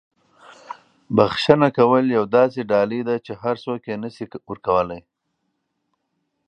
بښنه 1.15 1.69
کول 1.77 2.05
یوه 2.15 2.27
داسې 2.37 2.59
ډالۍ 2.71 3.01
ده 3.09 3.15
چې 3.25 3.33
هر 3.41 3.55
څوک 3.63 3.81
یې 3.89 3.95
نه 4.03 4.09
شي 4.15 4.25
ورکولی. 4.49 5.01